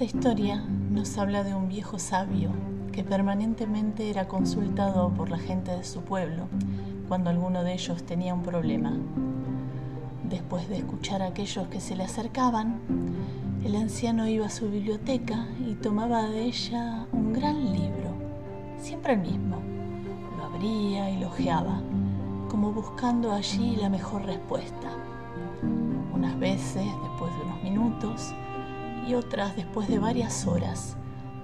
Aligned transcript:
Esta 0.00 0.16
historia 0.16 0.62
nos 0.92 1.18
habla 1.18 1.42
de 1.42 1.56
un 1.56 1.68
viejo 1.68 1.98
sabio 1.98 2.52
que 2.92 3.02
permanentemente 3.02 4.10
era 4.10 4.28
consultado 4.28 5.12
por 5.12 5.28
la 5.28 5.38
gente 5.38 5.72
de 5.72 5.82
su 5.82 6.02
pueblo 6.02 6.46
cuando 7.08 7.30
alguno 7.30 7.64
de 7.64 7.72
ellos 7.72 8.04
tenía 8.04 8.32
un 8.32 8.44
problema. 8.44 8.92
Después 10.22 10.68
de 10.68 10.76
escuchar 10.76 11.20
a 11.20 11.26
aquellos 11.26 11.66
que 11.66 11.80
se 11.80 11.96
le 11.96 12.04
acercaban, 12.04 12.78
el 13.64 13.74
anciano 13.74 14.28
iba 14.28 14.46
a 14.46 14.50
su 14.50 14.70
biblioteca 14.70 15.48
y 15.66 15.74
tomaba 15.74 16.28
de 16.28 16.44
ella 16.44 17.08
un 17.10 17.32
gran 17.32 17.72
libro, 17.72 18.14
siempre 18.78 19.14
el 19.14 19.22
mismo. 19.22 19.56
Lo 20.36 20.44
abría 20.44 21.10
y 21.10 21.18
lo 21.18 21.26
ojeaba, 21.26 21.82
como 22.48 22.70
buscando 22.70 23.32
allí 23.32 23.74
la 23.74 23.88
mejor 23.88 24.26
respuesta. 24.26 24.92
Unas 26.14 26.38
veces, 26.38 26.84
después 27.02 27.34
de 27.34 27.42
unos 27.42 27.62
minutos, 27.64 28.32
y 29.06 29.14
otras 29.14 29.56
después 29.56 29.88
de 29.88 29.98
varias 29.98 30.46
horas, 30.46 30.96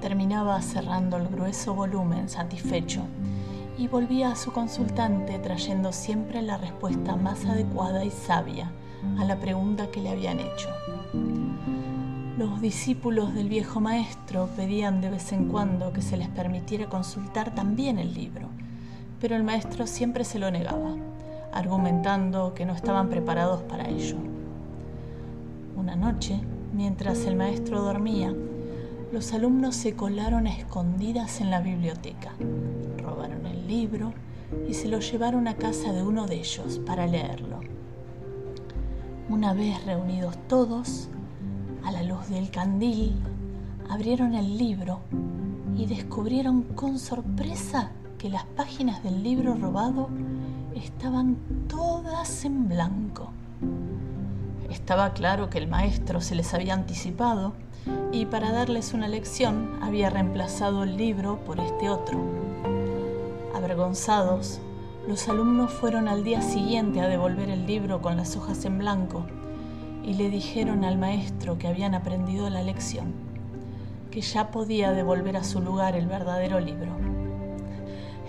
Terminaba 0.00 0.62
cerrando 0.62 1.18
el 1.18 1.28
grueso 1.28 1.74
volumen 1.74 2.30
satisfecho 2.30 3.02
y 3.76 3.86
volvía 3.86 4.32
a 4.32 4.36
su 4.36 4.50
consultante 4.50 5.38
trayendo 5.38 5.92
siempre 5.92 6.40
la 6.40 6.56
respuesta 6.56 7.16
más 7.16 7.44
adecuada 7.44 8.02
y 8.02 8.10
sabia 8.10 8.70
a 9.18 9.24
la 9.26 9.38
pregunta 9.38 9.90
que 9.90 10.00
le 10.00 10.08
habían 10.08 10.40
hecho. 10.40 10.70
Los 12.38 12.62
discípulos 12.62 13.34
del 13.34 13.50
viejo 13.50 13.80
maestro 13.80 14.48
pedían 14.56 15.02
de 15.02 15.10
vez 15.10 15.32
en 15.32 15.48
cuando 15.48 15.92
que 15.92 16.00
se 16.00 16.16
les 16.16 16.28
permitiera 16.28 16.88
consultar 16.88 17.54
también 17.54 17.98
el 17.98 18.14
libro, 18.14 18.48
pero 19.20 19.36
el 19.36 19.44
maestro 19.44 19.86
siempre 19.86 20.24
se 20.24 20.38
lo 20.38 20.50
negaba, 20.50 20.94
argumentando 21.52 22.54
que 22.54 22.64
no 22.64 22.72
estaban 22.72 23.10
preparados 23.10 23.60
para 23.64 23.86
ello. 23.86 24.16
Una 25.76 25.94
noche, 25.94 26.40
mientras 26.72 27.26
el 27.26 27.36
maestro 27.36 27.82
dormía, 27.82 28.34
los 29.12 29.32
alumnos 29.32 29.74
se 29.74 29.94
colaron 29.94 30.46
a 30.46 30.56
escondidas 30.56 31.40
en 31.40 31.50
la 31.50 31.60
biblioteca, 31.60 32.32
robaron 33.02 33.44
el 33.46 33.66
libro 33.66 34.12
y 34.68 34.74
se 34.74 34.88
lo 34.88 35.00
llevaron 35.00 35.48
a 35.48 35.56
casa 35.56 35.92
de 35.92 36.02
uno 36.02 36.26
de 36.26 36.36
ellos 36.36 36.80
para 36.86 37.06
leerlo. 37.06 37.60
Una 39.28 39.52
vez 39.52 39.84
reunidos 39.84 40.36
todos, 40.48 41.08
a 41.84 41.92
la 41.92 42.02
luz 42.02 42.28
del 42.28 42.50
candil, 42.50 43.14
abrieron 43.88 44.34
el 44.34 44.58
libro 44.58 45.00
y 45.76 45.86
descubrieron 45.86 46.62
con 46.62 46.98
sorpresa 46.98 47.90
que 48.18 48.28
las 48.28 48.44
páginas 48.44 49.02
del 49.02 49.22
libro 49.22 49.54
robado 49.54 50.08
estaban 50.74 51.36
todas 51.68 52.44
en 52.44 52.68
blanco. 52.68 53.30
Estaba 54.70 55.12
claro 55.12 55.50
que 55.50 55.58
el 55.58 55.66
maestro 55.66 56.20
se 56.20 56.36
les 56.36 56.54
había 56.54 56.74
anticipado 56.74 57.54
y 58.12 58.26
para 58.26 58.52
darles 58.52 58.94
una 58.94 59.08
lección 59.08 59.78
había 59.82 60.10
reemplazado 60.10 60.84
el 60.84 60.96
libro 60.96 61.40
por 61.44 61.58
este 61.58 61.90
otro. 61.90 62.20
Avergonzados, 63.52 64.60
los 65.08 65.28
alumnos 65.28 65.72
fueron 65.72 66.06
al 66.06 66.22
día 66.22 66.40
siguiente 66.40 67.00
a 67.00 67.08
devolver 67.08 67.50
el 67.50 67.66
libro 67.66 68.00
con 68.00 68.16
las 68.16 68.36
hojas 68.36 68.64
en 68.64 68.78
blanco 68.78 69.26
y 70.04 70.14
le 70.14 70.30
dijeron 70.30 70.84
al 70.84 70.98
maestro 70.98 71.58
que 71.58 71.66
habían 71.66 71.96
aprendido 71.96 72.48
la 72.48 72.62
lección, 72.62 73.12
que 74.12 74.20
ya 74.20 74.52
podía 74.52 74.92
devolver 74.92 75.36
a 75.36 75.44
su 75.44 75.60
lugar 75.60 75.96
el 75.96 76.06
verdadero 76.06 76.60
libro. 76.60 76.92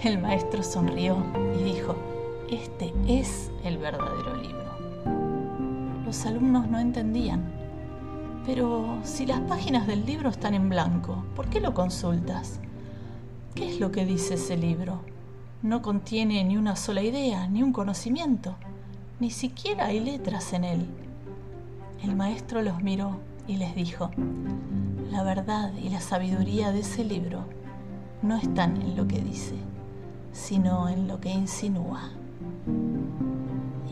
El 0.04 0.18
maestro 0.18 0.64
sonrió 0.64 1.18
y 1.60 1.64
dijo, 1.64 1.96
este 2.50 2.94
es 3.08 3.52
el 3.64 3.78
verdadero 3.78 4.36
libro. 4.38 4.91
Los 6.12 6.26
alumnos 6.26 6.68
no 6.68 6.78
entendían 6.78 7.62
pero 8.46 9.00
si 9.04 9.26
las 9.26 9.40
páginas 9.42 9.88
del 9.88 10.06
libro 10.06 10.30
están 10.30 10.54
en 10.54 10.68
blanco, 10.68 11.24
¿por 11.36 11.48
qué 11.48 11.62
lo 11.62 11.74
consultas? 11.74 12.60
¿Qué 13.56 13.70
es 13.70 13.80
lo 13.80 13.92
que 13.92 14.06
dice 14.06 14.34
ese 14.34 14.58
libro? 14.58 15.00
No 15.62 15.82
contiene 15.82 16.44
ni 16.44 16.58
una 16.58 16.76
sola 16.76 17.04
idea, 17.04 17.48
ni 17.48 17.62
un 17.62 17.72
conocimiento, 17.72 18.56
ni 19.20 19.30
siquiera 19.30 19.86
hay 19.86 20.00
letras 20.00 20.54
en 20.54 20.64
él. 20.64 20.86
El 22.04 22.16
maestro 22.16 22.62
los 22.64 22.82
miró 22.82 23.20
y 23.48 23.58
les 23.58 23.76
dijo, 23.76 24.10
la 25.12 25.22
verdad 25.22 25.72
y 25.82 25.90
la 25.90 26.02
sabiduría 26.02 26.72
de 26.72 26.80
ese 26.80 27.06
libro 27.06 27.46
no 28.24 28.38
están 28.38 28.82
en 28.82 28.98
lo 28.98 29.08
que 29.08 29.22
dice, 29.22 29.56
sino 30.34 30.90
en 30.90 31.08
lo 31.08 31.22
que 31.22 31.30
insinúa. 31.30 32.10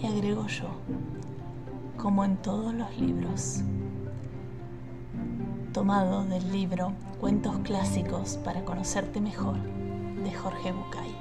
Y 0.02 0.08
agregó 0.08 0.48
yo, 0.48 0.70
como 2.02 2.24
en 2.24 2.38
todos 2.38 2.74
los 2.74 2.98
libros 2.98 3.62
tomado 5.74 6.26
del 6.26 6.52
libro 6.52 6.94
Cuentos 7.20 7.58
clásicos 7.60 8.38
para 8.44 8.64
conocerte 8.64 9.22
mejor 9.22 9.58
de 10.24 10.32
Jorge 10.34 10.72
Bucay. 10.72 11.16